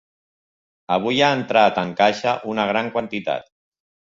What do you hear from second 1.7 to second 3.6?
en caixa una gran quantitat.